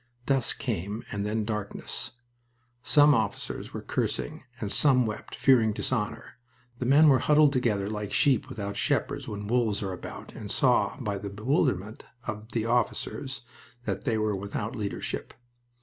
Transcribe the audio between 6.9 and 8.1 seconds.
were huddled together